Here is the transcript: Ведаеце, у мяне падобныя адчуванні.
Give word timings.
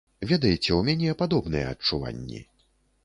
Ведаеце, 0.29 0.69
у 0.77 0.77
мяне 0.87 1.13
падобныя 1.21 1.69
адчуванні. 1.77 2.41